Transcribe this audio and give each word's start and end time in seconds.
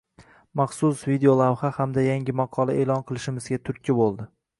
maxsus 0.59 1.01
videolavha 1.09 1.69
hamda 1.75 2.05
yangi 2.07 2.35
maqola 2.41 2.77
e’lon 2.85 3.05
qilishimizga 3.11 3.61
turtki 3.69 3.97
bo‘ldi. 4.01 4.27